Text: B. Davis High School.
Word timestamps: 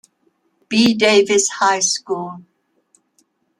B. 0.67 0.95
Davis 0.95 1.47
High 1.59 1.81
School. 1.81 2.43